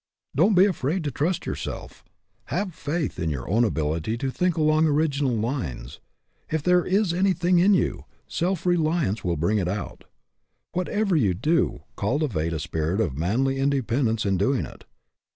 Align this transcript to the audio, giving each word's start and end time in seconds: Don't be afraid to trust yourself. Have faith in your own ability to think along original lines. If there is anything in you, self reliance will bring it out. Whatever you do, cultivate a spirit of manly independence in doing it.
Don't 0.35 0.55
be 0.55 0.65
afraid 0.65 1.03
to 1.03 1.11
trust 1.11 1.45
yourself. 1.45 2.03
Have 2.45 2.73
faith 2.73 3.19
in 3.19 3.29
your 3.29 3.47
own 3.47 3.63
ability 3.63 4.17
to 4.17 4.31
think 4.31 4.57
along 4.57 4.87
original 4.87 5.35
lines. 5.37 5.99
If 6.49 6.63
there 6.63 6.83
is 6.83 7.13
anything 7.13 7.59
in 7.59 7.75
you, 7.75 8.05
self 8.27 8.65
reliance 8.65 9.23
will 9.23 9.37
bring 9.37 9.59
it 9.59 9.67
out. 9.67 10.05
Whatever 10.71 11.15
you 11.15 11.35
do, 11.35 11.83
cultivate 11.97 12.51
a 12.51 12.59
spirit 12.59 12.99
of 12.99 13.15
manly 13.15 13.59
independence 13.59 14.25
in 14.25 14.39
doing 14.39 14.65
it. 14.65 14.85